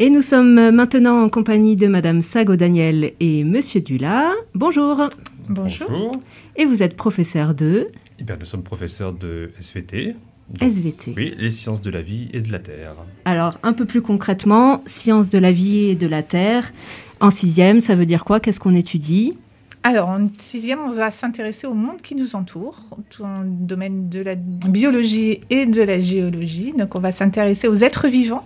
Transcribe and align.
Et 0.00 0.10
nous 0.10 0.22
sommes 0.22 0.70
maintenant 0.70 1.24
en 1.24 1.28
compagnie 1.28 1.74
de 1.74 1.88
Madame 1.88 2.22
Sago 2.22 2.54
Daniel 2.54 3.14
et 3.18 3.42
Monsieur 3.42 3.80
Dula. 3.80 4.30
Bonjour. 4.54 5.08
Bonjour. 5.48 6.12
Et 6.54 6.66
vous 6.66 6.84
êtes 6.84 6.96
professeur 6.96 7.52
de 7.52 7.88
Eh 8.20 8.22
bien, 8.22 8.36
nous 8.38 8.46
sommes 8.46 8.62
professeurs 8.62 9.12
de 9.12 9.50
SVT. 9.58 10.14
Donc, 10.50 10.62
SVT. 10.62 11.14
Oui, 11.16 11.34
les 11.36 11.50
sciences 11.50 11.82
de 11.82 11.90
la 11.90 12.00
vie 12.00 12.28
et 12.32 12.40
de 12.40 12.52
la 12.52 12.60
terre. 12.60 12.94
Alors, 13.24 13.58
un 13.64 13.72
peu 13.72 13.86
plus 13.86 14.00
concrètement, 14.00 14.84
sciences 14.86 15.30
de 15.30 15.38
la 15.38 15.50
vie 15.50 15.86
et 15.86 15.94
de 15.96 16.06
la 16.06 16.22
terre. 16.22 16.72
En 17.18 17.32
sixième, 17.32 17.80
ça 17.80 17.96
veut 17.96 18.06
dire 18.06 18.24
quoi? 18.24 18.38
Qu'est-ce 18.38 18.60
qu'on 18.60 18.76
étudie? 18.76 19.34
Alors, 19.82 20.10
en 20.10 20.28
sixième, 20.32 20.78
on 20.80 20.92
va 20.92 21.10
s'intéresser 21.10 21.66
au 21.66 21.74
monde 21.74 22.02
qui 22.02 22.14
nous 22.14 22.36
entoure, 22.36 22.76
dans 23.18 23.42
le 23.42 23.48
domaine 23.48 24.08
de 24.08 24.20
la 24.20 24.36
biologie 24.36 25.40
et 25.50 25.66
de 25.66 25.82
la 25.82 25.98
géologie. 25.98 26.72
Donc, 26.76 26.94
on 26.94 27.00
va 27.00 27.10
s'intéresser 27.10 27.66
aux 27.66 27.76
êtres 27.76 28.06
vivants. 28.06 28.44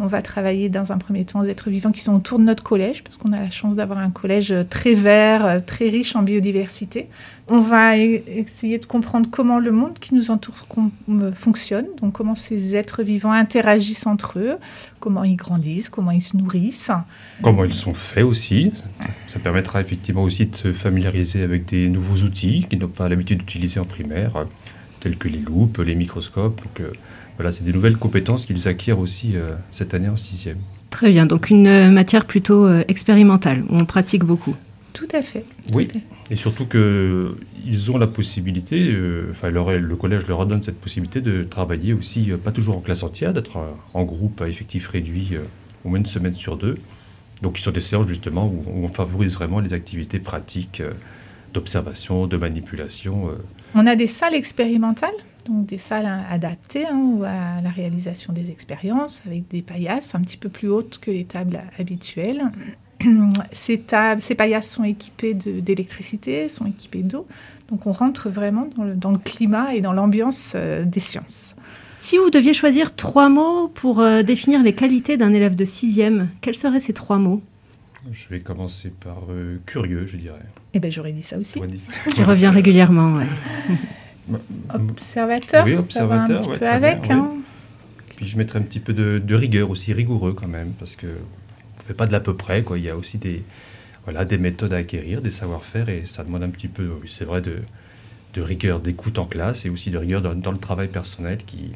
On 0.00 0.06
va 0.06 0.22
travailler 0.22 0.68
dans 0.68 0.90
un 0.90 0.98
premier 0.98 1.24
temps 1.24 1.40
aux 1.40 1.44
êtres 1.44 1.70
vivants 1.70 1.92
qui 1.92 2.00
sont 2.00 2.14
autour 2.14 2.38
de 2.38 2.44
notre 2.44 2.62
collège, 2.64 3.04
parce 3.04 3.16
qu'on 3.16 3.32
a 3.32 3.38
la 3.38 3.50
chance 3.50 3.76
d'avoir 3.76 3.98
un 3.98 4.10
collège 4.10 4.52
très 4.68 4.94
vert, 4.94 5.64
très 5.64 5.88
riche 5.88 6.16
en 6.16 6.22
biodiversité. 6.22 7.08
On 7.48 7.60
va 7.60 7.96
e-, 7.96 8.22
essayer 8.26 8.78
de 8.78 8.86
comprendre 8.86 9.28
comment 9.30 9.60
le 9.60 9.70
monde 9.70 9.98
qui 10.00 10.14
nous 10.14 10.30
entoure 10.30 10.66
fonctionne, 11.34 11.86
donc 12.00 12.12
comment 12.12 12.34
ces 12.34 12.74
êtres 12.74 13.02
vivants 13.02 13.32
interagissent 13.32 14.06
entre 14.06 14.38
eux, 14.38 14.56
comment 14.98 15.22
ils 15.22 15.36
grandissent, 15.36 15.88
comment 15.88 16.10
ils 16.10 16.22
se 16.22 16.36
nourrissent. 16.36 16.90
Comment 17.42 17.64
ils 17.64 17.74
sont 17.74 17.94
faits 17.94 18.24
aussi. 18.24 18.72
Ça 19.28 19.38
permettra 19.38 19.80
effectivement 19.80 20.24
aussi 20.24 20.46
de 20.46 20.56
se 20.56 20.72
familiariser 20.72 21.42
avec 21.42 21.66
des 21.66 21.88
nouveaux 21.88 22.24
outils 22.24 22.66
qu'ils 22.68 22.80
n'ont 22.80 22.88
pas 22.88 23.08
l'habitude 23.08 23.38
d'utiliser 23.38 23.78
en 23.78 23.84
primaire, 23.84 24.46
tels 25.04 25.16
que 25.16 25.28
les 25.28 25.38
loupes, 25.38 25.78
les 25.78 25.94
microscopes. 25.94 26.60
Donc, 26.64 26.82
voilà, 27.36 27.52
c'est 27.52 27.64
des 27.64 27.72
nouvelles 27.72 27.96
compétences 27.96 28.46
qu'ils 28.46 28.68
acquièrent 28.68 28.98
aussi 28.98 29.36
euh, 29.36 29.54
cette 29.72 29.94
année 29.94 30.08
en 30.08 30.16
sixième. 30.16 30.58
Très 30.90 31.10
bien, 31.10 31.26
donc 31.26 31.50
une 31.50 31.66
euh, 31.66 31.90
matière 31.90 32.26
plutôt 32.26 32.66
euh, 32.66 32.84
expérimentale, 32.86 33.64
où 33.68 33.76
on 33.76 33.84
pratique 33.84 34.24
beaucoup. 34.24 34.54
Tout 34.92 35.08
à 35.12 35.22
fait. 35.22 35.44
oui, 35.72 35.88
et 36.30 36.36
surtout 36.36 36.66
qu'ils 36.66 37.90
ont 37.90 37.98
la 37.98 38.06
possibilité, 38.06 38.96
enfin 39.28 39.50
le 39.50 39.96
collège 39.96 40.28
leur 40.28 40.46
donne 40.46 40.62
cette 40.62 40.80
possibilité 40.80 41.20
de 41.20 41.42
travailler 41.42 41.92
aussi, 41.92 42.30
pas 42.44 42.52
toujours 42.52 42.76
en 42.76 42.80
classe 42.80 43.02
entière, 43.02 43.34
d'être 43.34 43.58
en 43.92 44.04
groupe 44.04 44.40
à 44.40 44.48
effectif 44.48 44.86
réduit 44.86 45.32
au 45.84 45.88
moins 45.88 45.98
une 45.98 46.06
semaine 46.06 46.36
sur 46.36 46.56
deux. 46.56 46.76
Donc 47.42 47.58
ils 47.58 47.62
sont 47.62 47.72
des 47.72 47.80
séances 47.80 48.06
justement 48.06 48.46
où 48.46 48.64
on 48.72 48.86
favorise 48.86 49.34
vraiment 49.34 49.58
les 49.58 49.72
activités 49.72 50.20
pratiques 50.20 50.80
d'observation, 51.54 52.26
de 52.26 52.36
manipulation. 52.36 53.30
On 53.74 53.86
a 53.86 53.96
des 53.96 54.06
salles 54.06 54.34
expérimentales 54.34 55.14
donc 55.44 55.66
des 55.66 55.78
salles 55.78 56.08
adaptées 56.30 56.86
hein, 56.86 57.18
à 57.22 57.60
la 57.62 57.70
réalisation 57.70 58.32
des 58.32 58.50
expériences 58.50 59.22
avec 59.26 59.48
des 59.48 59.62
paillasses 59.62 60.14
un 60.14 60.20
petit 60.20 60.36
peu 60.36 60.48
plus 60.48 60.68
hautes 60.68 60.98
que 60.98 61.10
les 61.10 61.24
tables 61.24 61.62
habituelles. 61.78 62.50
Ces, 63.52 63.80
tables, 63.80 64.22
ces 64.22 64.34
paillasses 64.34 64.70
sont 64.70 64.84
équipées 64.84 65.34
d'électricité, 65.34 66.48
sont 66.48 66.64
équipées 66.64 67.02
d'eau, 67.02 67.26
donc 67.68 67.86
on 67.86 67.92
rentre 67.92 68.30
vraiment 68.30 68.68
dans 68.76 69.10
le, 69.10 69.18
climat 69.18 69.74
et 69.74 69.80
dans 69.80 69.92
l'ambiance 69.92 70.52
euh, 70.54 70.84
des 70.84 71.00
sciences. 71.00 71.54
Si 71.98 72.16
vous 72.16 72.30
deviez 72.30 72.54
choisir 72.54 72.94
trois 72.94 73.28
mots 73.28 73.68
pour 73.68 74.00
euh, 74.00 74.22
définir 74.22 74.62
les 74.62 74.74
qualités 74.74 75.16
d'un 75.16 75.34
élève 75.34 75.56
de 75.56 75.64
sixième, 75.64 76.28
quels 76.40 76.54
seraient 76.54 76.80
ces 76.80 76.92
trois 76.92 77.18
mots? 77.18 77.42
Je 78.12 78.28
vais 78.28 78.40
commencer 78.40 78.90
par 78.90 79.22
euh, 79.30 79.58
curieux, 79.66 80.06
je 80.06 80.16
dirais. 80.16 80.44
Eh 80.74 80.80
bien, 80.80 80.90
j'aurais 80.90 81.12
dit 81.12 81.22
ça 81.22 81.38
aussi. 81.38 81.60
Qui 82.12 82.22
revient 82.22 82.48
régulièrement, 82.48 83.16
ouais. 83.16 83.26
Observateur, 84.72 85.64
oui, 85.66 85.74
observateur, 85.74 86.40
ça 86.40 86.48
un 86.48 86.52
petit 86.52 86.58
peu 86.58 86.68
avec. 86.68 87.10
hein. 87.10 87.30
Puis 88.16 88.26
je 88.26 88.38
mettrais 88.38 88.58
un 88.58 88.62
petit 88.62 88.80
peu 88.80 88.92
de, 88.92 89.34
rigueur 89.34 89.70
aussi, 89.70 89.92
rigoureux 89.92 90.32
quand 90.32 90.48
même, 90.48 90.72
parce 90.78 90.96
que 90.96 91.06
on 91.06 91.82
fait 91.82 91.94
pas 91.94 92.06
de 92.06 92.12
l'à 92.12 92.20
peu 92.20 92.34
près. 92.34 92.62
Quoi. 92.62 92.78
Il 92.78 92.84
y 92.84 92.90
a 92.90 92.96
aussi 92.96 93.18
des, 93.18 93.42
voilà, 94.04 94.24
des 94.24 94.38
méthodes 94.38 94.72
à 94.72 94.78
acquérir, 94.78 95.20
des 95.20 95.30
savoir-faire, 95.30 95.88
et 95.88 96.04
ça 96.06 96.24
demande 96.24 96.42
un 96.42 96.48
petit 96.48 96.68
peu, 96.68 96.90
c'est 97.06 97.24
vrai, 97.24 97.42
de, 97.42 97.58
de 98.34 98.42
rigueur 98.42 98.80
d'écoute 98.80 99.18
en 99.18 99.26
classe 99.26 99.64
et 99.64 99.70
aussi 99.70 99.90
de 99.90 99.98
rigueur 99.98 100.20
dans, 100.22 100.52
le 100.52 100.58
travail 100.58 100.88
personnel 100.88 101.38
qui, 101.46 101.72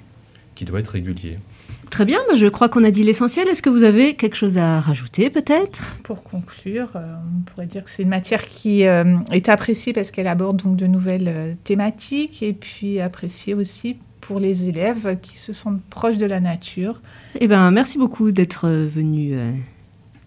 qui 0.59 0.65
doit 0.65 0.81
être 0.81 0.89
régulier. 0.89 1.39
Très 1.89 2.05
bien, 2.05 2.19
je 2.35 2.49
crois 2.49 2.69
qu'on 2.69 2.83
a 2.83 2.91
dit 2.91 3.05
l'essentiel. 3.05 3.47
Est-ce 3.47 3.63
que 3.63 3.71
vous 3.71 3.85
avez 3.85 4.15
quelque 4.15 4.35
chose 4.35 4.59
à 4.59 4.81
rajouter 4.81 5.31
peut-être? 5.31 5.97
Pour 6.03 6.25
conclure, 6.25 6.89
euh, 6.97 7.15
on 7.39 7.43
pourrait 7.43 7.67
dire 7.67 7.85
que 7.85 7.91
c'est 7.91 8.03
une 8.03 8.09
matière 8.09 8.45
qui 8.45 8.85
euh, 8.85 9.19
est 9.31 9.49
appréciée 9.49 9.93
parce 9.93 10.11
qu'elle 10.11 10.27
aborde 10.27 10.57
donc 10.57 10.75
de 10.75 10.89
nouvelles 10.89 11.29
euh, 11.29 11.55
thématiques 11.63 12.43
et 12.43 12.53
puis 12.55 13.01
appréciée 13.01 13.55
aussi 13.55 13.99
pour 14.21 14.41
les 14.41 14.69
élèves 14.69 15.17
qui 15.23 15.39
se 15.39 15.53
sentent 15.53 15.81
proches 15.91 16.19
de 16.19 16.27
la 16.27 16.41
nature. 16.41 17.01
Eh 17.39 17.47
bien, 17.47 17.71
merci 17.71 17.97
beaucoup 17.97 18.33
d'être 18.33 18.69
venu 18.69 19.39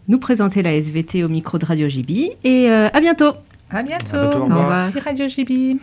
nous 0.07 0.17
présenter 0.17 0.63
la 0.63 0.73
SVT 0.75 1.25
au 1.25 1.29
micro 1.29 1.57
de 1.57 1.65
Radio 1.65 1.89
JB 1.89 2.11
et 2.45 2.69
à 2.69 2.99
bientôt. 3.01 3.33
À 3.69 3.83
bientôt. 3.83 4.47
Merci 4.47 4.99
Radio 4.99 5.27
JB. 5.27 5.77